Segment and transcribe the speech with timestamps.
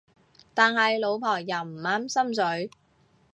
[0.55, 2.71] 但係老婆又唔啱心水